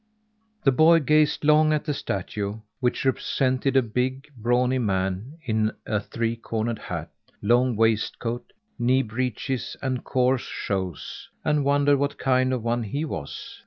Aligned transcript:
The 0.63 0.71
boy 0.71 0.97
gazed 0.99 1.45
long 1.45 1.71
at 1.73 1.85
the 1.85 1.93
statue, 1.93 2.61
which 2.79 3.05
represented 3.05 3.77
a 3.77 3.83
big, 3.83 4.29
brawny 4.35 4.79
man 4.79 5.37
in 5.45 5.73
a 5.85 5.99
three 5.99 6.35
cornered 6.35 6.79
hat, 6.79 7.11
long 7.43 7.75
waistcoat, 7.75 8.51
knee 8.79 9.03
breeches 9.03 9.77
and 9.79 10.03
coarse 10.03 10.41
shoes, 10.41 11.29
and 11.45 11.63
wondered 11.63 11.97
what 11.99 12.17
kind 12.17 12.51
of 12.51 12.61
a 12.61 12.63
one 12.63 12.81
he 12.81 13.05
was. 13.05 13.59